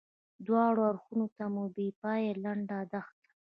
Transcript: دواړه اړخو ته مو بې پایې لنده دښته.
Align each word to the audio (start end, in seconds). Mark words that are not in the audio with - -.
دواړه 0.45 0.81
اړخو 0.89 1.21
ته 1.37 1.45
مو 1.53 1.63
بې 1.75 1.87
پایې 2.01 2.31
لنده 2.43 2.79
دښته. 2.91 3.29